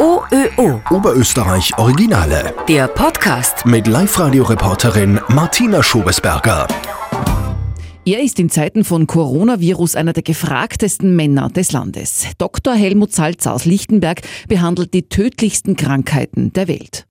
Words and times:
OÖO. 0.00 0.80
Oberösterreich 0.88 1.76
Originale. 1.76 2.54
Der 2.66 2.88
Podcast. 2.88 3.66
Mit 3.66 3.86
Live-Radio-Reporterin 3.86 5.20
Martina 5.28 5.82
Schobesberger. 5.82 6.66
Er 8.06 8.22
ist 8.22 8.40
in 8.40 8.48
Zeiten 8.48 8.84
von 8.84 9.06
Coronavirus 9.06 9.96
einer 9.96 10.14
der 10.14 10.22
gefragtesten 10.22 11.14
Männer 11.14 11.50
des 11.50 11.72
Landes. 11.72 12.28
Dr. 12.38 12.72
Helmut 12.72 13.12
Salzer 13.12 13.52
aus 13.52 13.66
Lichtenberg 13.66 14.22
behandelt 14.48 14.94
die 14.94 15.02
tödlichsten 15.10 15.76
Krankheiten 15.76 16.50
der 16.54 16.66
Welt. 16.66 17.06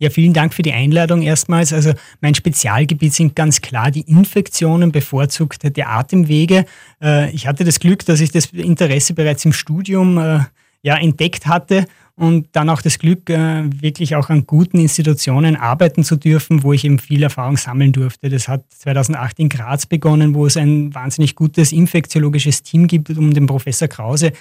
Ja, 0.00 0.10
vielen 0.10 0.32
Dank 0.32 0.52
für 0.52 0.62
die 0.62 0.72
Einladung 0.72 1.22
erstmals. 1.22 1.72
Also 1.72 1.92
mein 2.22 2.34
Spezialgebiet 2.34 3.14
sind 3.14 3.36
ganz 3.36 3.60
klar 3.60 3.92
die 3.92 4.00
Infektionen, 4.00 4.90
bevorzugt 4.90 5.76
der 5.76 5.90
Atemwege. 5.90 6.64
Äh, 7.00 7.30
ich 7.30 7.46
hatte 7.46 7.62
das 7.62 7.78
Glück, 7.78 8.04
dass 8.04 8.20
ich 8.20 8.32
das 8.32 8.46
Interesse 8.46 9.14
bereits 9.14 9.44
im 9.44 9.52
Studium 9.52 10.18
äh, 10.18 10.40
ja, 10.82 10.96
entdeckt 10.96 11.46
hatte 11.46 11.86
und 12.16 12.48
dann 12.52 12.68
auch 12.68 12.82
das 12.82 12.98
Glück, 12.98 13.30
äh, 13.30 13.64
wirklich 13.80 14.16
auch 14.16 14.28
an 14.28 14.46
guten 14.46 14.78
Institutionen 14.78 15.56
arbeiten 15.56 16.04
zu 16.04 16.16
dürfen, 16.16 16.62
wo 16.62 16.72
ich 16.72 16.84
eben 16.84 16.98
viel 16.98 17.22
Erfahrung 17.22 17.56
sammeln 17.56 17.92
durfte. 17.92 18.28
Das 18.28 18.48
hat 18.48 18.64
2008 18.70 19.38
in 19.38 19.48
Graz 19.48 19.86
begonnen, 19.86 20.34
wo 20.34 20.46
es 20.46 20.56
ein 20.56 20.94
wahnsinnig 20.94 21.34
gutes 21.34 21.72
infektiologisches 21.72 22.62
Team 22.62 22.86
gibt 22.86 23.10
um 23.10 23.32
den 23.32 23.46
Professor 23.46 23.88
Krause. 23.88 24.32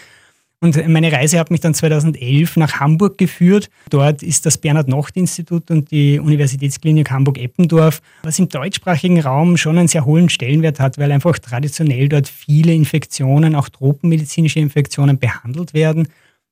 Und 0.64 0.88
meine 0.88 1.12
Reise 1.12 1.40
hat 1.40 1.50
mich 1.50 1.62
dann 1.62 1.74
2011 1.74 2.56
nach 2.56 2.80
Hamburg 2.80 3.18
geführt. 3.18 3.72
Dort 3.90 4.22
ist 4.22 4.46
das 4.46 4.60
Bernhard-Nocht-Institut 4.60 5.72
und 5.72 5.90
die 5.90 6.20
Universitätsklinik 6.20 7.10
Hamburg-Eppendorf, 7.10 8.00
was 8.22 8.38
im 8.38 8.48
deutschsprachigen 8.48 9.20
Raum 9.22 9.58
schon 9.58 9.80
einen 9.80 9.88
sehr 9.88 10.06
hohen 10.06 10.30
Stellenwert 10.30 10.80
hat, 10.80 11.00
weil 11.00 11.12
einfach 11.12 11.40
traditionell 11.40 12.10
dort 12.10 12.28
viele 12.28 12.74
Infektionen, 12.74 13.56
auch 13.56 13.70
tropenmedizinische 13.70 14.60
Infektionen 14.60 15.18
behandelt 15.18 15.74
werden. 15.74 16.10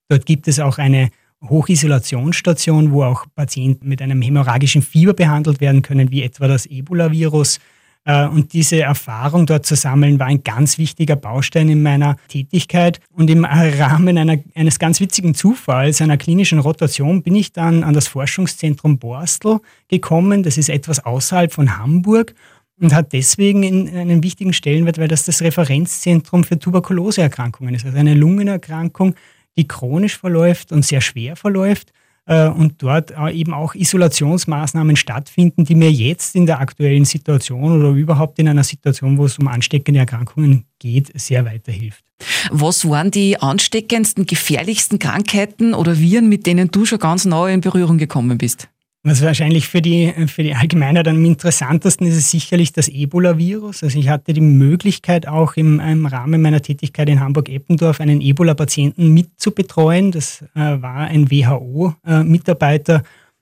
Dort 0.09 0.25
gibt 0.25 0.47
es 0.47 0.59
auch 0.59 0.79
eine 0.79 1.11
Hochisolationsstationen, 1.47 2.91
wo 2.91 3.03
auch 3.03 3.25
Patienten 3.35 3.87
mit 3.87 4.01
einem 4.01 4.21
hämorrhagischen 4.21 4.81
Fieber 4.81 5.13
behandelt 5.13 5.61
werden 5.61 5.81
können, 5.81 6.11
wie 6.11 6.23
etwa 6.23 6.47
das 6.47 6.65
Ebola-Virus. 6.65 7.59
Äh, 8.05 8.27
und 8.27 8.53
diese 8.53 8.81
Erfahrung 8.81 9.45
dort 9.45 9.65
zu 9.65 9.75
sammeln, 9.75 10.19
war 10.19 10.27
ein 10.27 10.43
ganz 10.43 10.77
wichtiger 10.77 11.15
Baustein 11.15 11.69
in 11.69 11.81
meiner 11.81 12.17
Tätigkeit. 12.27 12.99
Und 13.13 13.29
im 13.29 13.45
Rahmen 13.45 14.17
einer, 14.17 14.37
eines 14.55 14.79
ganz 14.79 14.99
witzigen 14.99 15.35
Zufalls, 15.35 16.01
einer 16.01 16.17
klinischen 16.17 16.59
Rotation, 16.59 17.23
bin 17.23 17.35
ich 17.35 17.53
dann 17.53 17.83
an 17.83 17.93
das 17.93 18.07
Forschungszentrum 18.07 18.97
Borstel 18.97 19.59
gekommen. 19.87 20.43
Das 20.43 20.57
ist 20.57 20.69
etwas 20.69 21.05
außerhalb 21.05 21.53
von 21.53 21.77
Hamburg 21.77 22.33
und 22.81 22.93
hat 22.93 23.13
deswegen 23.13 23.63
einen 23.63 24.23
wichtigen 24.23 24.53
Stellenwert, 24.53 24.97
weil 24.97 25.07
das 25.07 25.25
das 25.25 25.41
Referenzzentrum 25.41 26.43
für 26.43 26.57
Tuberkuloseerkrankungen 26.57 27.75
ist. 27.75 27.85
Also 27.85 27.97
eine 27.97 28.13
Lungenerkrankung, 28.13 29.15
die 29.59 29.67
chronisch 29.67 30.17
verläuft 30.17 30.71
und 30.71 30.85
sehr 30.85 31.01
schwer 31.01 31.35
verläuft 31.35 31.91
äh, 32.25 32.47
und 32.47 32.81
dort 32.81 33.13
eben 33.33 33.53
auch 33.53 33.75
Isolationsmaßnahmen 33.75 34.95
stattfinden, 34.95 35.65
die 35.65 35.75
mir 35.75 35.91
jetzt 35.91 36.35
in 36.35 36.45
der 36.45 36.59
aktuellen 36.59 37.05
Situation 37.05 37.79
oder 37.79 37.89
überhaupt 37.89 38.39
in 38.39 38.47
einer 38.47 38.63
Situation, 38.63 39.17
wo 39.17 39.25
es 39.25 39.37
um 39.37 39.47
ansteckende 39.47 39.99
Erkrankungen 39.99 40.65
geht, 40.79 41.11
sehr 41.19 41.45
weiterhilft. 41.45 42.03
Was 42.51 42.87
waren 42.87 43.11
die 43.11 43.39
ansteckendsten, 43.39 44.25
gefährlichsten 44.25 44.99
Krankheiten 44.99 45.73
oder 45.73 45.99
Viren, 45.99 46.29
mit 46.29 46.45
denen 46.45 46.71
du 46.71 46.85
schon 46.85 46.99
ganz 46.99 47.25
neu 47.25 47.51
in 47.51 47.61
Berührung 47.61 47.97
gekommen 47.97 48.37
bist? 48.37 48.69
Was 49.09 49.23
wahrscheinlich 49.23 49.67
für 49.67 49.81
die, 49.81 50.13
für 50.27 50.43
die 50.43 50.53
Allgemeinheit 50.53 51.07
am 51.07 51.25
interessantesten 51.25 52.05
ist 52.05 52.15
es 52.15 52.29
sicherlich 52.29 52.73
das 52.73 52.87
Ebola-Virus. 52.89 53.81
Also 53.81 53.97
ich 53.97 54.07
hatte 54.07 54.33
die 54.33 54.39
Möglichkeit 54.39 55.27
auch 55.27 55.53
im, 55.55 55.79
im 55.79 56.05
Rahmen 56.05 56.43
meiner 56.43 56.61
Tätigkeit 56.61 57.09
in 57.09 57.19
Hamburg-Eppendorf 57.19 58.01
einen 58.01 58.21
Ebola-Patienten 58.21 59.11
mitzubetreuen. 59.11 60.11
Das 60.11 60.43
äh, 60.53 60.59
war 60.59 61.07
ein 61.07 61.31
WHO-Mitarbeiter, 61.31 63.01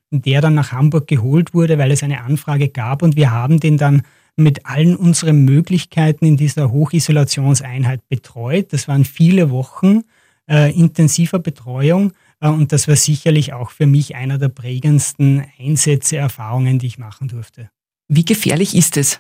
der 0.10 0.40
dann 0.40 0.54
nach 0.54 0.72
Hamburg 0.72 1.06
geholt 1.06 1.54
wurde, 1.54 1.78
weil 1.78 1.92
es 1.92 2.02
eine 2.02 2.22
Anfrage 2.22 2.70
gab 2.70 3.04
und 3.04 3.18
wir 3.18 3.32
haben 3.32 3.60
den 3.60 3.78
dann 3.78 4.04
mit 4.38 4.66
allen 4.66 4.96
unseren 4.96 5.44
Möglichkeiten 5.44 6.26
in 6.26 6.38
dieser 6.38 6.72
Hochisolationseinheit 6.72 8.08
betreut. 8.08 8.72
Das 8.72 8.88
waren 8.88 9.04
viele 9.04 9.50
Wochen 9.50 10.04
äh, 10.50 10.72
intensiver 10.72 11.40
Betreuung. 11.40 12.14
Äh, 12.40 12.50
und 12.50 12.72
das 12.72 12.88
war 12.88 12.96
sicherlich 12.96 13.54
auch 13.54 13.72
für 13.72 13.88
mich 13.88 14.16
einer 14.16 14.38
der 14.38 14.50
prägendsten 14.50 15.46
Einsätze, 15.60 16.18
Erfahrungen, 16.18 16.80
die 16.80 16.88
ich 16.88 16.98
machen 16.98 17.28
durfte. 17.28 17.70
Wie 18.08 18.26
gefährlich 18.26 18.76
ist 18.76 18.98
es? 18.98 19.20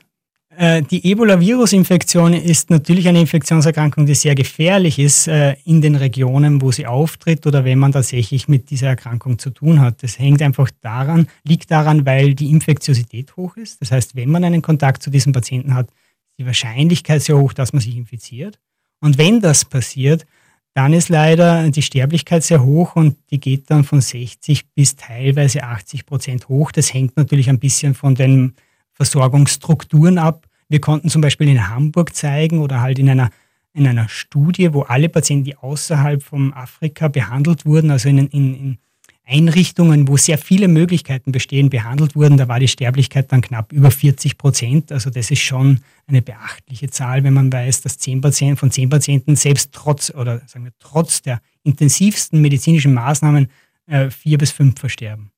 Äh, 0.58 0.82
die 0.82 1.06
Ebola-Virus-Infektion 1.12 2.34
ist 2.34 2.72
natürlich 2.72 3.08
eine 3.08 3.20
Infektionserkrankung, 3.20 4.08
die 4.08 4.16
sehr 4.16 4.34
gefährlich 4.34 4.98
ist 4.98 5.28
äh, 5.28 5.56
in 5.66 5.82
den 5.82 5.96
Regionen, 5.96 6.62
wo 6.62 6.72
sie 6.72 6.88
auftritt 6.88 7.46
oder 7.46 7.64
wenn 7.64 7.78
man 7.78 7.92
tatsächlich 7.92 8.48
mit 8.48 8.72
dieser 8.72 8.88
Erkrankung 8.88 9.38
zu 9.38 9.52
tun 9.52 9.82
hat. 9.82 10.02
Das 10.02 10.18
hängt 10.18 10.42
einfach 10.42 10.72
daran, 10.82 11.28
liegt 11.44 11.70
daran, 11.70 12.08
weil 12.08 12.34
die 12.34 12.50
Infektiosität 12.50 13.36
hoch 13.38 13.56
ist. 13.56 13.82
Das 13.82 13.92
heißt, 13.92 14.16
wenn 14.16 14.32
man 14.32 14.44
einen 14.44 14.64
Kontakt 14.64 15.04
zu 15.04 15.12
diesem 15.12 15.32
Patienten 15.32 15.76
hat, 15.76 15.90
ist 15.90 16.40
die 16.40 16.46
Wahrscheinlichkeit 16.48 17.22
sehr 17.22 17.38
hoch, 17.38 17.54
dass 17.54 17.74
man 17.74 17.82
sich 17.82 17.96
infiziert. 17.96 18.60
Und 19.00 19.20
wenn 19.20 19.42
das 19.42 19.64
passiert, 19.64 20.26
dann 20.78 20.94
ist 20.94 21.10
leider 21.10 21.72
die 21.72 21.82
Sterblichkeit 21.82 22.44
sehr 22.44 22.64
hoch 22.64 22.96
und 22.96 23.18
die 23.32 23.40
geht 23.40 23.72
dann 23.72 23.84
von 23.84 24.00
60 24.00 24.76
bis 24.76 24.96
teilweise 24.96 25.64
80 25.64 26.06
Prozent 26.06 26.50
hoch. 26.50 26.72
Das 26.72 26.94
hängt 26.94 27.18
natürlich 27.18 27.50
ein 27.50 27.58
bisschen 27.58 27.96
von 27.96 28.14
den 28.14 28.54
Versorgungsstrukturen 28.94 30.20
ab. 30.20 30.46
Wir 30.70 30.80
konnten 30.80 31.10
zum 31.10 31.24
Beispiel 31.24 31.50
in 31.50 31.68
Hamburg 31.68 32.14
zeigen 32.14 32.60
oder 32.60 32.80
halt 32.80 33.00
in 33.00 33.10
einer, 33.10 33.32
in 33.74 33.88
einer 33.88 34.08
Studie, 34.08 34.72
wo 34.72 34.84
alle 34.84 35.10
Patienten, 35.10 35.46
die 35.46 35.58
außerhalb 35.58 36.22
von 36.22 36.54
Afrika 36.54 37.08
behandelt 37.08 37.66
wurden, 37.66 37.90
also 37.90 38.08
in, 38.10 38.20
in, 38.20 38.54
in 38.54 38.78
Einrichtungen, 39.28 40.08
wo 40.08 40.16
sehr 40.16 40.38
viele 40.38 40.68
Möglichkeiten 40.68 41.32
bestehen, 41.32 41.70
behandelt 41.70 42.16
wurden, 42.16 42.38
da 42.38 42.48
war 42.48 42.60
die 42.60 42.68
Sterblichkeit 42.68 43.32
dann 43.32 43.42
knapp 43.42 43.74
über 43.74 43.92
40 43.92 44.38
Prozent. 44.38 44.92
Also 44.92 45.10
das 45.10 45.30
ist 45.30 45.42
schon 45.42 45.82
eine 46.08 46.22
beachtliche 46.22 46.90
Zahl, 46.90 47.24
wenn 47.24 47.34
man 47.34 47.52
weiß, 47.52 47.82
dass 47.82 47.98
10 47.98 48.22
Patienten, 48.22 48.58
von 48.58 48.72
zehn 48.72 48.90
Patienten 48.90 49.36
selbst 49.36 49.72
trotz 49.74 50.10
oder 50.12 50.42
sagen 50.48 50.66
wir 50.66 50.72
trotz 50.80 51.22
der 51.22 51.42
intensivsten 51.64 52.42
medizinischen 52.42 52.94
Maßnahmen 52.94 53.50
äh, 53.88 54.10
vier 54.10 54.38
bis 54.38 54.52
fünf 54.52 54.80
versterben. 54.80 55.32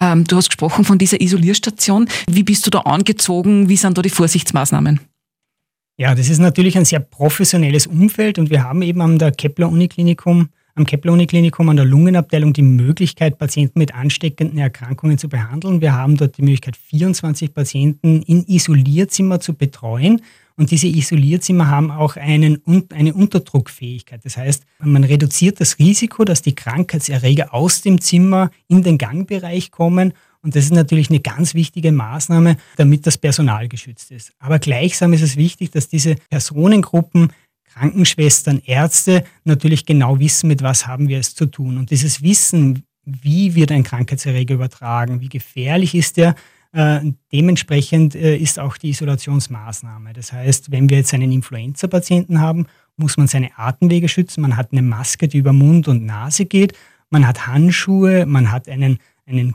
Ähm, 0.00 0.24
du 0.24 0.36
hast 0.36 0.48
gesprochen 0.48 0.84
von 0.84 0.98
dieser 0.98 1.20
Isolierstation. 1.20 2.08
Wie 2.28 2.42
bist 2.42 2.66
du 2.66 2.70
da 2.70 2.80
angezogen? 2.80 3.68
Wie 3.68 3.76
sind 3.76 3.98
da 3.98 4.02
die 4.02 4.10
Vorsichtsmaßnahmen? 4.10 5.00
Ja, 5.98 6.14
das 6.14 6.28
ist 6.28 6.38
natürlich 6.38 6.78
ein 6.78 6.84
sehr 6.84 7.00
professionelles 7.00 7.86
Umfeld 7.86 8.38
und 8.38 8.50
wir 8.50 8.64
haben 8.64 8.82
eben 8.82 9.00
am 9.00 9.18
der 9.18 9.32
Kepler 9.32 9.68
Uniklinikum 9.68 10.48
am 10.74 10.86
Kepler-Uniklinikum 10.86 11.68
an 11.68 11.76
der 11.76 11.84
Lungenabteilung 11.84 12.52
die 12.52 12.62
Möglichkeit, 12.62 13.38
Patienten 13.38 13.78
mit 13.78 13.94
ansteckenden 13.94 14.58
Erkrankungen 14.58 15.18
zu 15.18 15.28
behandeln. 15.28 15.80
Wir 15.80 15.92
haben 15.92 16.16
dort 16.16 16.38
die 16.38 16.42
Möglichkeit, 16.42 16.76
24 16.76 17.52
Patienten 17.52 18.22
in 18.22 18.44
Isolierzimmer 18.46 19.40
zu 19.40 19.54
betreuen. 19.54 20.22
Und 20.56 20.70
diese 20.70 20.86
Isolierzimmer 20.86 21.68
haben 21.68 21.90
auch 21.90 22.16
einen, 22.16 22.62
eine 22.94 23.14
Unterdruckfähigkeit. 23.14 24.24
Das 24.24 24.36
heißt, 24.36 24.64
man 24.80 25.04
reduziert 25.04 25.60
das 25.60 25.78
Risiko, 25.78 26.24
dass 26.24 26.42
die 26.42 26.54
Krankheitserreger 26.54 27.54
aus 27.54 27.82
dem 27.82 28.00
Zimmer 28.00 28.50
in 28.68 28.82
den 28.82 28.98
Gangbereich 28.98 29.70
kommen. 29.70 30.12
Und 30.42 30.56
das 30.56 30.64
ist 30.64 30.72
natürlich 30.72 31.08
eine 31.08 31.20
ganz 31.20 31.54
wichtige 31.54 31.92
Maßnahme, 31.92 32.56
damit 32.76 33.06
das 33.06 33.16
Personal 33.16 33.68
geschützt 33.68 34.10
ist. 34.10 34.32
Aber 34.40 34.58
gleichsam 34.58 35.12
ist 35.12 35.22
es 35.22 35.36
wichtig, 35.36 35.70
dass 35.70 35.88
diese 35.88 36.16
Personengruppen 36.30 37.32
Krankenschwestern, 37.74 38.60
Ärzte 38.64 39.24
natürlich 39.44 39.86
genau 39.86 40.18
wissen, 40.18 40.48
mit 40.48 40.62
was 40.62 40.86
haben 40.86 41.08
wir 41.08 41.18
es 41.18 41.34
zu 41.34 41.46
tun. 41.46 41.78
Und 41.78 41.90
dieses 41.90 42.22
Wissen, 42.22 42.84
wie 43.04 43.54
wird 43.54 43.72
ein 43.72 43.82
Krankheitserreger 43.82 44.54
übertragen, 44.54 45.20
wie 45.20 45.28
gefährlich 45.28 45.94
ist 45.94 46.16
der, 46.16 46.34
äh, 46.72 47.00
dementsprechend 47.32 48.14
äh, 48.14 48.36
ist 48.36 48.58
auch 48.58 48.76
die 48.76 48.90
Isolationsmaßnahme. 48.90 50.12
Das 50.12 50.32
heißt, 50.32 50.70
wenn 50.70 50.88
wir 50.88 50.98
jetzt 50.98 51.12
einen 51.12 51.32
Influenza-Patienten 51.32 52.40
haben, 52.40 52.66
muss 52.96 53.16
man 53.16 53.26
seine 53.26 53.50
Atemwege 53.58 54.08
schützen. 54.08 54.40
Man 54.42 54.56
hat 54.56 54.72
eine 54.72 54.82
Maske, 54.82 55.28
die 55.28 55.38
über 55.38 55.52
Mund 55.52 55.88
und 55.88 56.04
Nase 56.04 56.46
geht. 56.46 56.74
Man 57.10 57.26
hat 57.26 57.46
Handschuhe, 57.46 58.24
man 58.26 58.50
hat 58.50 58.68
einen, 58.68 58.98
einen 59.26 59.54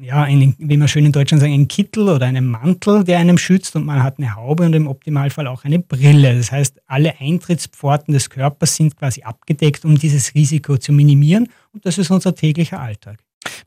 ja, 0.00 0.22
einen, 0.22 0.54
wie 0.58 0.76
man 0.76 0.88
schön 0.88 1.04
in 1.04 1.12
Deutschland 1.12 1.40
sagt, 1.40 1.52
einen 1.52 1.68
Kittel 1.68 2.08
oder 2.08 2.26
einen 2.26 2.46
Mantel, 2.46 3.04
der 3.04 3.18
einem 3.18 3.38
schützt 3.38 3.76
und 3.76 3.84
man 3.84 4.02
hat 4.02 4.18
eine 4.18 4.34
Haube 4.34 4.64
und 4.64 4.74
im 4.74 4.86
Optimalfall 4.86 5.46
auch 5.46 5.64
eine 5.64 5.78
Brille. 5.78 6.36
Das 6.36 6.50
heißt, 6.50 6.80
alle 6.86 7.20
Eintrittspforten 7.20 8.12
des 8.14 8.30
Körpers 8.30 8.76
sind 8.76 8.96
quasi 8.96 9.22
abgedeckt, 9.22 9.84
um 9.84 9.98
dieses 9.98 10.34
Risiko 10.34 10.78
zu 10.78 10.92
minimieren 10.92 11.48
und 11.72 11.84
das 11.84 11.98
ist 11.98 12.10
unser 12.10 12.34
täglicher 12.34 12.80
Alltag. 12.80 13.18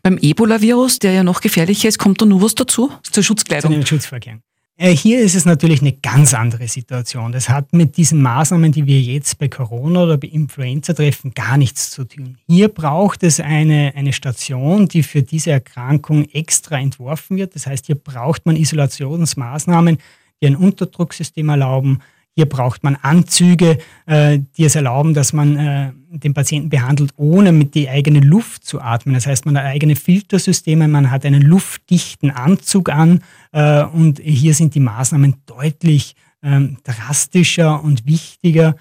Beim 0.02 0.18
Ebola-Virus, 0.18 1.00
der 1.00 1.14
ja 1.14 1.24
noch 1.24 1.42
gefährlicher 1.42 1.90
ist, 1.90 1.98
kommt 1.98 2.22
da 2.22 2.26
nur 2.26 2.42
was 2.42 2.56
dazu? 2.56 2.92
Zur 3.04 3.24
Schutzkleidung? 3.24 3.72
Zu 3.72 3.78
den 3.78 3.86
Schutzvorkehrungen. 3.86 4.44
Äh, 4.76 4.96
hier 4.96 5.22
ist 5.22 5.36
es 5.36 5.46
natürlich 5.46 5.82
eine 5.82 5.92
ganz 5.94 6.34
andere 6.34 6.68
Situation. 6.68 7.32
Das 7.32 7.48
hat 7.48 7.74
mit 7.74 7.96
diesen 7.96 8.22
Maßnahmen, 8.24 8.72
die 8.72 8.88
wir 8.88 9.00
jetzt 9.00 9.38
bei 9.38 9.48
Corona 9.48 10.04
oder 10.04 10.18
bei 10.18 10.28
Influenza 10.28 10.94
treffen, 10.94 11.34
gar 11.36 11.58
nichts 11.58 11.92
zu 11.92 12.06
tun. 12.06 12.40
Hier 12.48 12.70
braucht 12.70 13.22
es 13.22 13.40
eine, 13.40 13.94
eine 13.96 14.14
Station, 14.14 14.88
die 14.88 15.04
für 15.04 15.22
diese 15.22 15.52
Erkrankung 15.52 16.26
extra 16.32 16.80
entworfen 16.80 17.38
wird. 17.38 17.54
Das 17.54 17.68
heißt, 17.68 17.86
hier 17.86 17.96
braucht 17.96 18.48
man 18.48 18.56
Isolationsmaßnahmen, 18.56 20.00
die 20.42 20.48
ein 20.48 20.56
Unterdrucksystem 20.56 21.50
erlauben. 21.50 22.00
Hier 22.36 22.48
braucht 22.48 22.84
man 22.84 22.96
Anzüge, 22.96 23.78
äh, 24.08 24.40
die 24.58 24.66
es 24.66 24.76
erlauben, 24.76 25.14
dass 25.14 25.34
man 25.34 25.56
äh, 25.56 25.92
den 26.10 26.34
Patienten 26.34 26.70
behandelt, 26.70 27.12
ohne 27.16 27.52
mit 27.52 27.76
die 27.76 27.90
eigene 27.90 28.22
Luft 28.22 28.66
zu 28.66 28.82
atmen. 28.82 29.14
Das 29.14 29.28
heißt, 29.28 29.46
man 29.46 29.58
hat 29.58 29.66
eigene 29.66 29.96
Filtersysteme, 29.96 30.88
man 30.88 31.12
hat 31.12 31.26
einen 31.26 31.44
luftdichten 31.44 32.32
Anzug 32.32 32.90
an 32.90 33.22
äh, 33.52 33.84
und 33.84 34.20
hier 34.20 34.56
sind 34.56 34.74
die 34.74 34.80
Maßnahmen 34.80 35.36
deutlich 35.46 36.16
ähm, 36.42 36.78
drastischer 36.84 37.84
und 37.84 38.06
wichtiger, 38.06 38.76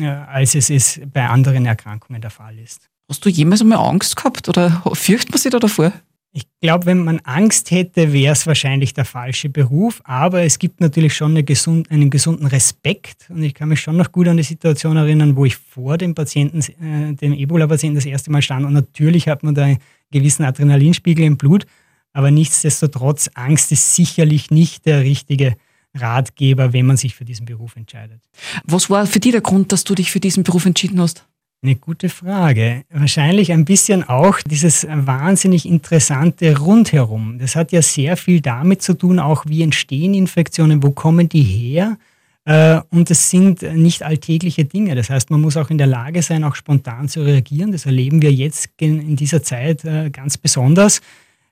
als 0.00 0.54
es 0.54 0.70
ist 0.70 1.00
bei 1.12 1.28
anderen 1.28 1.66
Erkrankungen 1.66 2.22
der 2.22 2.30
Fall 2.30 2.58
ist. 2.58 2.88
Hast 3.10 3.24
du 3.26 3.28
jemals 3.28 3.60
einmal 3.60 3.78
Angst 3.78 4.16
gehabt 4.16 4.48
oder 4.48 4.82
fürchtet 4.94 5.30
man 5.32 5.38
sich 5.38 5.52
da 5.52 5.58
davor? 5.58 5.92
Ich 6.34 6.46
glaube, 6.62 6.86
wenn 6.86 7.04
man 7.04 7.20
Angst 7.24 7.70
hätte, 7.70 8.14
wäre 8.14 8.32
es 8.32 8.46
wahrscheinlich 8.46 8.94
der 8.94 9.04
falsche 9.04 9.50
Beruf. 9.50 10.00
Aber 10.04 10.42
es 10.42 10.58
gibt 10.58 10.80
natürlich 10.80 11.14
schon 11.14 11.32
eine 11.32 11.44
gesund, 11.44 11.90
einen 11.90 12.08
gesunden 12.08 12.46
Respekt. 12.46 13.26
Und 13.28 13.42
ich 13.42 13.52
kann 13.52 13.68
mich 13.68 13.80
schon 13.80 13.98
noch 13.98 14.12
gut 14.12 14.28
an 14.28 14.38
die 14.38 14.42
Situation 14.42 14.96
erinnern, 14.96 15.36
wo 15.36 15.44
ich 15.44 15.56
vor 15.56 15.98
dem 15.98 16.14
Patienten, 16.14 16.60
äh, 16.60 17.14
dem 17.14 17.34
Ebola-Patienten 17.34 17.96
das 17.96 18.06
erste 18.06 18.30
Mal 18.30 18.40
stand. 18.40 18.64
Und 18.64 18.72
natürlich 18.72 19.28
hat 19.28 19.42
man 19.42 19.54
da 19.54 19.64
einen 19.64 19.78
gewissen 20.10 20.44
Adrenalinspiegel 20.44 21.24
im 21.24 21.36
Blut. 21.36 21.66
Aber 22.14 22.30
nichtsdestotrotz, 22.30 23.28
Angst 23.34 23.70
ist 23.70 23.94
sicherlich 23.94 24.50
nicht 24.50 24.86
der 24.86 25.02
richtige 25.02 25.56
Ratgeber, 25.94 26.72
wenn 26.72 26.86
man 26.86 26.96
sich 26.96 27.14
für 27.14 27.26
diesen 27.26 27.44
Beruf 27.44 27.76
entscheidet. 27.76 28.22
Was 28.64 28.88
war 28.88 29.06
für 29.06 29.20
dich 29.20 29.32
der 29.32 29.42
Grund, 29.42 29.72
dass 29.72 29.84
du 29.84 29.94
dich 29.94 30.10
für 30.10 30.20
diesen 30.20 30.44
Beruf 30.44 30.64
entschieden 30.64 30.98
hast? 30.98 31.26
Eine 31.64 31.76
gute 31.76 32.08
Frage. 32.08 32.82
Wahrscheinlich 32.90 33.52
ein 33.52 33.64
bisschen 33.64 34.02
auch 34.02 34.40
dieses 34.40 34.84
wahnsinnig 34.90 35.64
interessante 35.64 36.58
Rundherum. 36.58 37.38
Das 37.38 37.54
hat 37.54 37.70
ja 37.70 37.82
sehr 37.82 38.16
viel 38.16 38.40
damit 38.40 38.82
zu 38.82 38.94
tun, 38.94 39.20
auch 39.20 39.44
wie 39.46 39.62
entstehen 39.62 40.12
Infektionen, 40.12 40.82
wo 40.82 40.90
kommen 40.90 41.28
die 41.28 41.44
her? 41.44 41.98
Äh, 42.46 42.80
und 42.90 43.12
es 43.12 43.30
sind 43.30 43.62
nicht 43.62 44.02
alltägliche 44.02 44.64
Dinge. 44.64 44.96
Das 44.96 45.08
heißt, 45.08 45.30
man 45.30 45.40
muss 45.40 45.56
auch 45.56 45.70
in 45.70 45.78
der 45.78 45.86
Lage 45.86 46.20
sein, 46.22 46.42
auch 46.42 46.56
spontan 46.56 47.08
zu 47.08 47.22
reagieren. 47.24 47.70
Das 47.70 47.86
erleben 47.86 48.22
wir 48.22 48.32
jetzt 48.32 48.70
in 48.80 49.14
dieser 49.14 49.44
Zeit 49.44 49.84
äh, 49.84 50.10
ganz 50.10 50.36
besonders. 50.38 51.00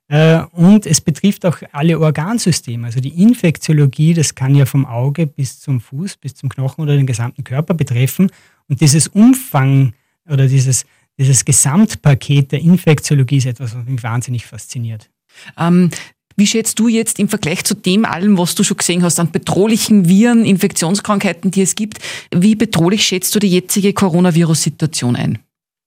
Äh, 0.08 0.40
und 0.50 0.86
es 0.86 1.00
betrifft 1.00 1.46
auch 1.46 1.58
alle 1.70 2.00
Organsysteme. 2.00 2.86
Also 2.86 2.98
die 2.98 3.22
Infektiologie, 3.22 4.14
das 4.14 4.34
kann 4.34 4.56
ja 4.56 4.66
vom 4.66 4.86
Auge 4.86 5.28
bis 5.28 5.60
zum 5.60 5.80
Fuß, 5.80 6.16
bis 6.16 6.34
zum 6.34 6.48
Knochen 6.48 6.82
oder 6.82 6.96
den 6.96 7.06
gesamten 7.06 7.44
Körper 7.44 7.74
betreffen. 7.74 8.28
Und 8.68 8.80
dieses 8.80 9.06
Umfang 9.06 9.92
oder 10.28 10.46
dieses, 10.46 10.84
dieses 11.18 11.44
Gesamtpaket 11.44 12.52
der 12.52 12.60
Infektiologie 12.60 13.38
ist 13.38 13.46
etwas, 13.46 13.74
was 13.74 13.84
mich 13.84 14.02
wahnsinnig 14.02 14.46
fasziniert. 14.46 15.10
Ähm, 15.58 15.90
wie 16.36 16.46
schätzt 16.46 16.78
du 16.78 16.88
jetzt 16.88 17.18
im 17.18 17.28
Vergleich 17.28 17.64
zu 17.64 17.74
dem 17.74 18.04
allem, 18.04 18.38
was 18.38 18.54
du 18.54 18.64
schon 18.64 18.78
gesehen 18.78 19.02
hast, 19.02 19.20
an 19.20 19.30
bedrohlichen 19.30 20.08
Viren, 20.08 20.44
Infektionskrankheiten, 20.44 21.50
die 21.50 21.62
es 21.62 21.74
gibt, 21.74 21.98
wie 22.34 22.54
bedrohlich 22.54 23.04
schätzt 23.04 23.34
du 23.34 23.38
die 23.38 23.50
jetzige 23.50 23.92
Coronavirus-Situation 23.92 25.16
ein? 25.16 25.38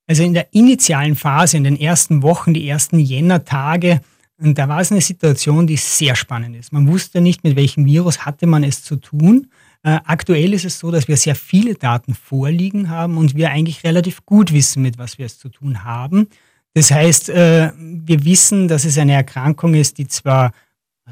Also 0.05 0.21
in 0.23 0.33
der 0.33 0.53
initialen 0.53 1.15
Phase, 1.15 1.57
in 1.57 1.63
den 1.63 1.79
ersten 1.79 2.21
Wochen, 2.21 2.53
die 2.53 2.67
ersten 2.67 2.99
Jännertage, 2.99 4.01
da 4.37 4.67
war 4.67 4.81
es 4.81 4.91
eine 4.91 5.01
Situation, 5.01 5.65
die 5.65 5.77
sehr 5.77 6.15
spannend 6.15 6.55
ist. 6.55 6.73
Man 6.73 6.87
wusste 6.87 7.21
nicht, 7.21 7.43
mit 7.43 7.55
welchem 7.55 7.85
Virus 7.85 8.25
hatte 8.25 8.45
man 8.45 8.63
es 8.63 8.83
zu 8.83 8.97
tun. 8.97 9.47
Äh, 9.83 9.99
aktuell 10.05 10.53
ist 10.53 10.65
es 10.65 10.79
so, 10.79 10.91
dass 10.91 11.07
wir 11.07 11.17
sehr 11.17 11.35
viele 11.35 11.75
Daten 11.75 12.15
vorliegen 12.15 12.89
haben 12.89 13.17
und 13.17 13.35
wir 13.35 13.51
eigentlich 13.51 13.83
relativ 13.83 14.25
gut 14.25 14.53
wissen, 14.53 14.81
mit 14.81 14.97
was 14.97 15.17
wir 15.17 15.25
es 15.25 15.37
zu 15.37 15.49
tun 15.49 15.83
haben. 15.83 16.29
Das 16.73 16.89
heißt, 16.89 17.29
äh, 17.29 17.71
wir 17.77 18.23
wissen, 18.23 18.67
dass 18.67 18.85
es 18.85 18.97
eine 18.97 19.13
Erkrankung 19.13 19.75
ist, 19.75 19.97
die 19.97 20.07
zwar 20.07 20.53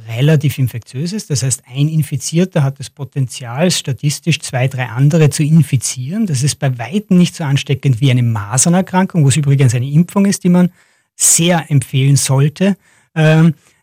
relativ 0.07 0.57
infektiös 0.57 1.12
ist. 1.12 1.29
Das 1.29 1.44
heißt, 1.44 1.63
ein 1.68 1.89
Infizierter 1.89 2.63
hat 2.63 2.79
das 2.79 2.89
Potenzial, 2.89 3.69
statistisch 3.71 4.39
zwei, 4.39 4.69
drei 4.69 4.85
andere 4.85 5.29
zu 5.29 5.44
infizieren. 5.44 6.25
Das 6.25 6.44
ist 6.44 6.56
bei 6.56 6.77
weitem 6.77 7.18
nicht 7.18 7.35
so 7.35 7.44
ansteckend 7.44 8.00
wie 8.00 8.09
eine 8.09 8.23
Masernerkrankung, 8.23 9.25
wo 9.25 9.27
es 9.27 9.35
übrigens 9.35 9.75
eine 9.75 9.89
Impfung 9.89 10.25
ist, 10.25 10.45
die 10.45 10.50
man 10.50 10.71
sehr 11.15 11.69
empfehlen 11.69 12.15
sollte. 12.15 12.77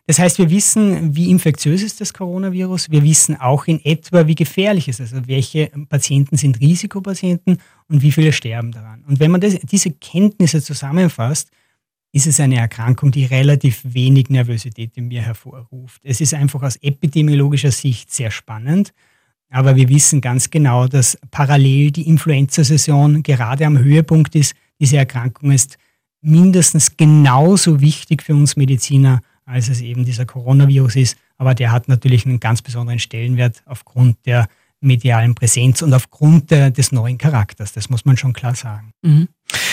Das 0.09 0.17
heißt, 0.17 0.39
wir 0.39 0.49
wissen, 0.49 1.15
wie 1.15 1.29
infektiös 1.29 1.83
ist 1.83 2.01
das 2.01 2.15
Coronavirus. 2.15 2.89
Wir 2.89 3.03
wissen 3.03 3.39
auch 3.39 3.67
in 3.67 3.79
etwa, 3.85 4.25
wie 4.25 4.33
gefährlich 4.33 4.87
es 4.87 4.99
ist. 4.99 5.13
Also 5.13 5.27
welche 5.27 5.67
Patienten 5.87 6.35
sind 6.35 6.59
Risikopatienten 6.59 7.59
und 7.87 8.01
wie 8.01 8.11
viele 8.11 8.31
sterben 8.31 8.71
daran. 8.71 9.03
Und 9.07 9.19
wenn 9.19 9.29
man 9.29 9.39
das, 9.39 9.59
diese 9.59 9.91
Kenntnisse 9.91 10.63
zusammenfasst, 10.63 11.51
ist 12.11 12.25
es 12.25 12.39
eine 12.39 12.57
Erkrankung, 12.57 13.11
die 13.11 13.25
relativ 13.25 13.81
wenig 13.83 14.31
Nervosität 14.31 14.97
in 14.97 15.09
mir 15.09 15.21
hervorruft. 15.21 16.01
Es 16.03 16.21
ist 16.21 16.33
einfach 16.33 16.63
aus 16.63 16.77
epidemiologischer 16.77 17.69
Sicht 17.69 18.11
sehr 18.11 18.31
spannend. 18.31 18.93
Aber 19.51 19.75
wir 19.75 19.89
wissen 19.89 20.21
ganz 20.21 20.49
genau, 20.49 20.87
dass 20.87 21.19
parallel 21.29 21.91
die 21.91 22.07
Influenza-Saison 22.07 23.21
gerade 23.21 23.63
am 23.63 23.77
Höhepunkt 23.77 24.33
ist. 24.33 24.55
Diese 24.79 24.97
Erkrankung 24.97 25.51
ist 25.51 25.77
mindestens 26.21 26.97
genauso 26.97 27.79
wichtig 27.79 28.23
für 28.23 28.33
uns 28.33 28.55
Mediziner 28.55 29.21
als 29.49 29.69
es 29.69 29.81
eben 29.81 30.05
dieser 30.05 30.25
Coronavirus 30.25 30.95
ist. 30.95 31.17
Aber 31.37 31.55
der 31.55 31.71
hat 31.71 31.87
natürlich 31.87 32.25
einen 32.25 32.39
ganz 32.39 32.61
besonderen 32.61 32.99
Stellenwert 32.99 33.63
aufgrund 33.65 34.17
der 34.25 34.47
medialen 34.81 35.35
Präsenz 35.35 35.81
und 35.81 35.93
aufgrund 35.93 36.51
der, 36.51 36.71
des 36.71 36.91
neuen 36.91 37.17
Charakters. 37.17 37.73
Das 37.73 37.89
muss 37.89 38.05
man 38.05 38.15
schon 38.15 38.33
klar 38.33 38.55
sagen. 38.55 38.93
Mhm. 39.01 39.27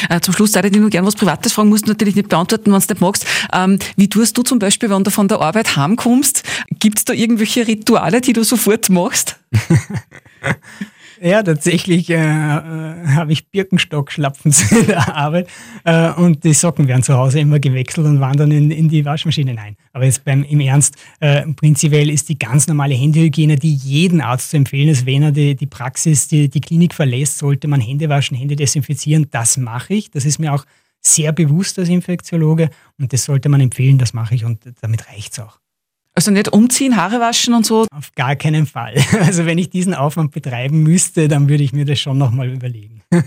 Äh, 0.09 0.21
zum 0.21 0.35
Schluss, 0.35 0.53
da 0.53 0.65
ich 0.65 0.73
nur 0.73 0.91
gerne 0.91 1.07
was 1.07 1.15
Privates 1.15 1.53
fragen, 1.53 1.69
musst 1.69 1.87
du 1.87 1.91
natürlich 1.91 2.17
nicht 2.17 2.29
beantworten, 2.29 2.73
wenn 2.73 2.81
du 2.81 2.87
nicht 2.93 3.01
magst. 3.01 3.27
Ähm, 3.53 3.79
wie 3.97 4.09
tust 4.09 4.37
du 4.37 4.43
zum 4.43 4.59
Beispiel, 4.59 4.91
wenn 4.91 5.05
du 5.05 5.11
von 5.11 5.29
der 5.29 5.41
Arbeit 5.41 5.77
heimkommst? 5.77 6.43
Gibt 6.79 6.99
es 6.99 7.05
da 7.05 7.13
irgendwelche 7.13 7.67
Rituale, 7.67 8.21
die 8.21 8.33
du 8.33 8.43
sofort 8.43 8.89
machst? 8.89 9.39
Ja, 11.21 11.43
tatsächlich 11.43 12.11
äh, 12.11 12.15
äh, 12.15 12.19
habe 12.19 13.33
ich 13.33 13.51
Birkenstock-Schlapfen 13.51 14.55
in 14.71 14.87
der 14.87 15.15
Arbeit 15.15 15.49
äh, 15.85 16.11
und 16.13 16.45
die 16.45 16.53
Socken 16.53 16.89
werden 16.89 17.03
zu 17.03 17.15
Hause 17.15 17.41
immer 17.41 17.59
gewechselt 17.59 18.07
und 18.07 18.21
wandern 18.21 18.51
in, 18.51 18.71
in 18.71 18.89
die 18.89 19.05
Waschmaschine. 19.05 19.55
Nein, 19.55 19.77
aber 19.93 20.05
jetzt 20.05 20.25
beim, 20.25 20.43
im 20.43 20.61
Ernst, 20.61 20.97
äh, 21.21 21.47
prinzipiell 21.53 22.11
ist 22.11 22.29
die 22.29 22.39
ganz 22.39 22.67
normale 22.67 22.95
Händehygiene, 22.95 23.57
die 23.57 23.75
jeden 23.75 24.21
Arzt 24.21 24.51
zu 24.51 24.57
empfehlen 24.57 24.89
ist, 24.89 25.07
wenn 25.07 25.23
er 25.23 25.33
die, 25.33 25.55
die 25.55 25.67
Praxis, 25.67 26.29
die, 26.29 26.49
die 26.49 26.61
Klinik 26.61 26.95
verlässt, 26.95 27.39
sollte 27.39 27.69
man 27.69 27.81
Hände 27.81 28.09
waschen, 28.09 28.37
Hände 28.37 28.57
desinfizieren. 28.57 29.29
Das 29.31 29.57
mache 29.57 29.95
ich. 29.95 30.11
Das 30.11 30.25
ist 30.25 30.39
mir 30.39 30.53
auch 30.53 30.65
sehr 31.01 31.33
bewusst 31.33 31.79
als 31.79 31.89
Infektiologe 31.89 32.71
und 32.99 33.13
das 33.13 33.25
sollte 33.25 33.49
man 33.49 33.61
empfehlen, 33.61 33.99
das 33.99 34.13
mache 34.13 34.35
ich 34.35 34.45
und 34.45 34.65
damit 34.81 35.09
reicht 35.09 35.33
es 35.33 35.39
auch. 35.39 35.59
Also 36.17 36.31
nicht 36.31 36.51
umziehen, 36.51 36.97
Haare 36.97 37.21
waschen 37.21 37.53
und 37.53 37.67
so? 37.67 37.87
Auf 37.95 38.11
gar 38.15 38.37
keinen 38.37 38.67
Fall. 38.67 38.95
Also 39.21 39.45
wenn 39.45 39.59
ich 39.59 39.69
diesen 39.69 39.93
Aufwand 39.93 40.33
betreiben 40.33 40.83
müsste, 40.83 41.29
dann 41.29 41.49
würde 41.49 41.63
ich 41.63 41.75
mir 41.75 41.85
das 41.85 42.01
schon 42.01 42.19
nochmal 42.19 42.49
überlegen. 42.53 43.03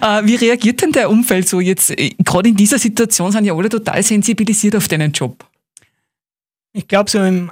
Äh, 0.00 0.26
wie 0.26 0.34
reagiert 0.34 0.82
denn 0.82 0.92
der 0.92 1.08
Umfeld 1.08 1.48
so 1.48 1.60
jetzt? 1.60 1.90
Äh, 1.90 2.10
gerade 2.18 2.48
in 2.48 2.56
dieser 2.56 2.78
Situation 2.78 3.32
sind 3.32 3.44
ja 3.44 3.54
alle 3.54 3.68
total 3.68 4.02
sensibilisiert 4.02 4.76
auf 4.76 4.88
deinen 4.88 5.12
Job. 5.12 5.48
Ich 6.72 6.88
glaube, 6.88 7.08
so 7.08 7.22
im, 7.22 7.50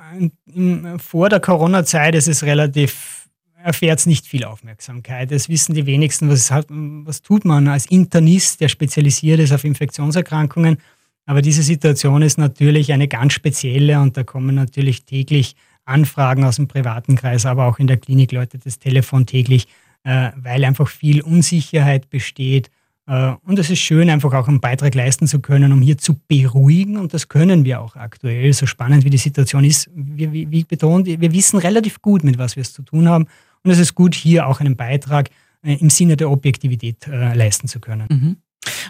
im, 0.53 0.99
vor 0.99 1.29
der 1.29 1.41
Corona-Zeit 1.41 2.15
ist 2.17 2.27
es 2.27 2.43
relativ, 2.43 3.29
erfährt 3.63 4.01
es 4.01 4.07
nicht 4.07 4.27
viel 4.27 4.45
Aufmerksamkeit. 4.45 5.31
Das 5.31 5.49
wissen 5.49 5.75
die 5.75 5.87
wenigsten, 5.87 6.29
was, 6.29 6.51
hat, 6.51 6.67
was 6.69 7.23
tut 7.23 7.45
man 7.45 7.69
als 7.69 7.87
Internist, 7.87 8.61
der 8.61 8.69
spezialisiert 8.69 9.39
ist 9.39 9.53
auf 9.53 9.65
Infektionserkrankungen 9.65 10.79
aber 11.27 11.43
diese 11.43 11.63
Situation 11.63 12.23
ist 12.23 12.39
natürlich 12.39 12.93
eine 12.93 13.09
ganz 13.09 13.33
spezielle 13.33 14.01
und 14.01 14.17
da 14.17 14.25
kommen 14.25 14.55
natürlich 14.55 15.05
täglich 15.05 15.55
Anfragen 15.85 16.45
aus 16.45 16.57
dem 16.57 16.69
privaten 16.69 17.17
Kreis, 17.17 17.47
aber 17.47 17.67
auch 17.67 17.79
in 17.79 17.87
der 17.87 17.97
Klinik 17.97 18.33
läutet 18.33 18.67
das 18.67 18.79
Telefon 18.79 19.27
täglich, 19.27 19.67
äh, 20.05 20.31
weil 20.37 20.65
einfach 20.65 20.89
viel 20.89 21.23
Unsicherheit 21.23 22.11
besteht. 22.11 22.71
Äh, 23.07 23.33
und 23.45 23.59
es 23.59 23.71
ist 23.71 23.81
schön, 23.81 24.11
einfach 24.11 24.33
auch 24.33 24.49
einen 24.49 24.61
Beitrag 24.61 24.95
leisten 24.95 25.27
zu 25.27 25.41
können, 25.41 25.73
um 25.73 25.83
hier 25.83 25.99
zu 25.99 26.19
beruhigen. 26.29 26.97
Und 26.97 27.15
das 27.15 27.29
können 27.29 27.65
wir 27.65 27.81
auch 27.81 27.97
aktuell, 27.97 28.53
so 28.53 28.67
spannend 28.67 29.05
wie 29.05 29.11
die 29.11 29.19
Situation 29.19 29.65
ist. 29.65 29.91
Wir, 29.95 30.33
wie, 30.33 30.51
wie 30.51 30.65
betont, 30.65 31.07
wir 31.07 31.33
wissen 31.33 31.59
relativ 31.59 32.01
gut, 32.01 32.25
mit 32.25 32.39
was 32.39 32.57
wir 32.57 32.63
es 32.63 32.73
zu 32.73 32.83
tun 32.83 33.09
haben. 33.09 33.27
Und 33.65 33.71
es 33.71 33.79
ist 33.79 33.95
gut, 33.95 34.15
hier 34.15 34.47
auch 34.47 34.61
einen 34.61 34.77
Beitrag 34.77 35.31
äh, 35.63 35.75
im 35.75 35.91
Sinne 35.91 36.17
der 36.17 36.31
Objektivität 36.31 37.07
leisten 37.07 37.69
zu 37.69 37.81
können. 37.81 38.07
Mhm. 38.11 38.37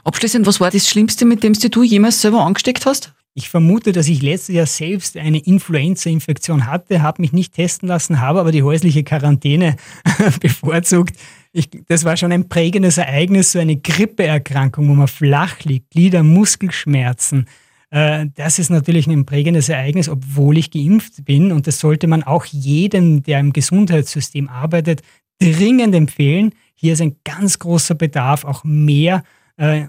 Abschließend, 0.04 0.47
was 0.47 0.61
war 0.61 0.71
das 0.71 0.88
Schlimmste, 0.88 1.25
mit 1.25 1.42
dem 1.42 1.52
du 1.52 1.82
jemals 1.82 2.21
selber 2.21 2.44
angesteckt 2.44 2.87
hast? 2.87 3.14
Ich 3.35 3.49
vermute, 3.49 3.92
dass 3.92 4.09
ich 4.09 4.21
letztes 4.21 4.54
Jahr 4.54 4.66
selbst 4.66 5.16
eine 5.16 5.38
Influenza-Infektion 5.38 6.66
hatte, 6.66 7.00
habe 7.00 7.23
mich 7.23 7.32
nicht 7.32 7.54
testen 7.54 7.88
lassen, 7.88 8.21
habe 8.21 8.40
aber 8.40 8.52
die 8.52 8.62
häusliche 8.62 9.04
Quarantäne 9.04 9.76
bevorzugt. 10.40 11.16
Ich, 11.52 11.71
das 11.88 12.04
war 12.04 12.16
schon 12.18 12.32
ein 12.32 12.49
prägendes 12.49 12.99
Ereignis, 12.99 13.52
so 13.52 13.59
eine 13.59 13.76
Grippeerkrankung, 13.76 14.88
wo 14.88 14.94
man 14.94 15.09
flach 15.09 15.61
liegt, 15.61 15.90
Glieder, 15.90 16.23
Muskelschmerzen. 16.23 17.47
Äh, 17.88 18.26
das 18.35 18.59
ist 18.59 18.68
natürlich 18.68 19.06
ein 19.06 19.25
prägendes 19.25 19.71
Ereignis, 19.71 20.11
obwohl 20.11 20.59
ich 20.59 20.71
geimpft 20.71 21.25
bin. 21.25 21.52
Und 21.52 21.66
das 21.66 21.78
sollte 21.78 22.09
man 22.09 22.23
auch 22.23 22.44
jedem, 22.44 23.23
der 23.23 23.40
im 23.40 23.54
Gesundheitssystem 23.54 24.50
arbeitet, 24.50 25.00
dringend 25.38 25.94
empfehlen. 25.94 26.54
Hier 26.75 26.92
ist 26.92 27.00
ein 27.00 27.16
ganz 27.25 27.59
großer 27.59 27.94
Bedarf, 27.94 28.44
auch 28.44 28.62
mehr 28.62 29.23
äh, 29.62 29.87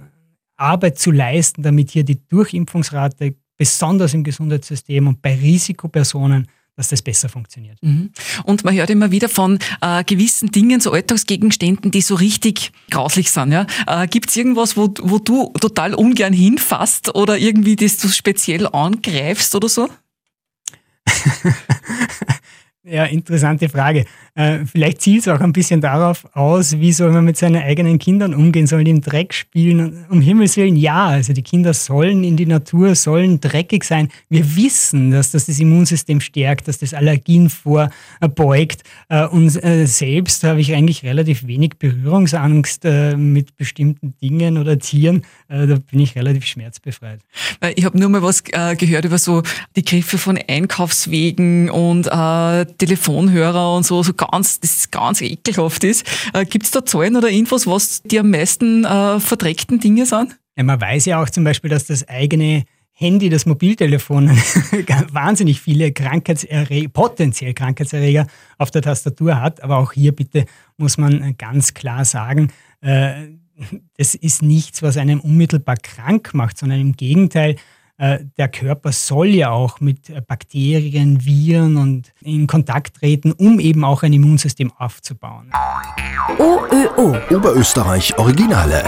Arbeit 0.56 1.00
zu 1.00 1.12
leisten, 1.12 1.64
damit 1.64 1.92
hier 1.92 2.04
die 2.04 2.26
Durchimpfungsrate 2.28 3.36
besonders 3.58 4.14
im 4.14 4.24
Gesundheitssystem 4.24 5.08
und 5.08 5.22
bei 5.22 5.36
Risikopersonen 5.36 6.48
dass 6.76 6.88
das 6.88 7.04
besser 7.04 7.30
funktioniert. 7.30 7.78
Mhm. 7.84 8.12
Und 8.46 8.64
man 8.64 8.74
hört 8.74 8.90
immer 8.90 9.12
wieder 9.12 9.30
von 9.30 9.60
äh, 9.82 10.04
gewissen 10.04 10.50
Dingen, 10.50 10.80
so 10.80 10.92
Alltagsgegenständen, 10.92 11.92
die 11.92 12.02
so 12.02 12.16
richtig 12.16 12.72
grauslich 12.90 13.30
sind. 13.30 13.52
Ja? 13.52 13.68
Äh, 13.86 14.08
Gibt 14.08 14.30
es 14.30 14.36
irgendwas, 14.36 14.76
wo, 14.76 14.92
wo 15.02 15.20
du 15.20 15.54
total 15.62 15.94
ungern 15.94 16.34
hinfasst 16.34 17.14
oder 17.14 17.38
irgendwie 17.38 17.76
das 17.76 17.98
du 17.98 18.08
speziell 18.08 18.66
angreifst 18.66 19.54
oder 19.54 19.70
so? 19.70 19.88
Ja, 22.86 23.06
interessante 23.06 23.70
Frage. 23.70 24.04
Äh, 24.36 24.66
vielleicht 24.66 25.02
zielt 25.02 25.22
es 25.22 25.28
auch 25.30 25.40
ein 25.40 25.54
bisschen 25.54 25.80
darauf 25.80 26.28
aus, 26.36 26.80
wie 26.80 26.92
soll 26.92 27.12
man 27.12 27.24
mit 27.24 27.38
seinen 27.38 27.64
eigenen 27.64 27.98
Kindern 27.98 28.34
umgehen? 28.34 28.68
Sollen 28.68 28.84
die 28.84 28.92
im 28.92 29.00
Dreck 29.00 29.34
spielen? 29.34 30.06
Um 30.10 30.20
Himmels 30.20 30.58
Willen, 30.58 30.76
ja. 30.76 31.06
Also 31.06 31.32
die 31.32 31.44
Kinder 31.44 31.74
sollen 31.74 32.26
in 32.26 32.36
die 32.36 32.46
Natur, 32.46 32.94
sollen 32.96 33.40
dreckig 33.40 33.86
sein. 33.86 34.10
Wir 34.28 34.58
wissen, 34.58 35.12
dass 35.12 35.32
das 35.32 35.46
das 35.46 35.60
Immunsystem 35.60 36.20
stärkt, 36.20 36.68
dass 36.68 36.80
das 36.80 36.94
Allergien 36.94 37.50
vorbeugt. 37.50 38.82
Äh, 39.08 39.28
und 39.28 39.64
äh, 39.64 39.86
selbst 39.86 40.44
habe 40.44 40.60
ich 40.60 40.74
eigentlich 40.74 41.04
relativ 41.04 41.48
wenig 41.48 41.78
Berührungsangst 41.80 42.84
äh, 42.84 43.16
mit 43.16 43.56
bestimmten 43.56 44.14
Dingen 44.22 44.58
oder 44.58 44.78
Tieren. 44.78 45.22
Äh, 45.48 45.68
da 45.68 45.78
bin 45.78 46.02
ich 46.02 46.18
relativ 46.18 46.46
schmerzbefreit. 46.46 47.22
Ich 47.76 47.86
habe 47.86 47.98
nur 47.98 48.10
mal 48.10 48.22
was 48.22 48.44
äh, 48.52 48.76
gehört 48.76 49.06
über 49.06 49.20
so 49.20 49.42
die 49.78 49.86
Griffe 49.86 50.18
von 50.18 50.38
Einkaufswegen 50.38 51.70
und 51.70 52.12
Telefonhörer 52.78 53.76
und 53.76 53.86
so, 53.86 54.04
so 54.04 54.14
ganz, 54.14 54.60
das 54.60 54.92
ganz 54.92 55.22
ekelhaft 55.22 55.84
ist. 55.84 56.06
Äh, 56.34 56.46
Gibt 56.46 56.66
es 56.66 56.72
da 56.72 56.86
Zahlen 56.86 57.16
oder 57.16 57.30
Infos, 57.30 57.68
was 57.68 58.02
die 58.04 58.20
am 58.20 58.30
meisten 58.30 58.86
äh, 58.86 59.20
verdreckten 59.20 59.80
Dinge 59.80 60.06
sind? 60.06 60.38
Ja, 60.56 60.64
man 60.64 60.80
weiß 60.80 61.06
ja 61.06 61.22
auch 61.22 61.30
zum 61.30 61.44
Beispiel, 61.44 61.70
dass 61.70 61.86
das 61.86 62.08
eigene 62.08 62.64
Handy, 62.92 63.30
das 63.30 63.46
Mobiltelefon, 63.46 64.30
wahnsinnig 65.12 65.60
viele 65.60 65.92
Krankheitserreger, 65.92 66.90
potenziell 66.90 67.54
Krankheitserreger 67.54 68.28
auf 68.60 68.70
der 68.70 68.84
Tastatur 68.84 69.42
hat. 69.42 69.64
Aber 69.64 69.78
auch 69.78 69.94
hier 69.94 70.12
bitte 70.12 70.46
muss 70.78 70.98
man 70.98 71.36
ganz 71.38 71.74
klar 71.74 72.06
sagen, 72.06 72.52
äh, 72.82 73.30
das 73.98 74.16
ist 74.16 74.42
nichts, 74.42 74.82
was 74.82 74.98
einem 74.98 75.20
unmittelbar 75.20 75.78
krank 75.78 76.34
macht, 76.34 76.58
sondern 76.58 76.80
im 76.80 76.94
Gegenteil, 76.94 77.52
äh, 77.52 77.58
der 78.38 78.50
Körper 78.50 78.92
soll 78.92 79.28
ja 79.28 79.52
auch 79.52 79.80
mit 79.80 80.10
äh, 80.10 80.22
Bakterien, 80.26 81.26
Viren 81.26 81.78
und 81.78 82.14
in 82.22 82.48
Kontakt 82.48 82.98
treten, 82.98 83.32
um 83.32 83.60
eben 83.60 83.84
auch 83.86 84.04
ein 84.04 84.14
Immunsystem 84.14 84.72
aufzubauen. 84.78 85.52
OÖO 86.38 87.16
Oberösterreich 87.30 88.18
Originale. 88.18 88.84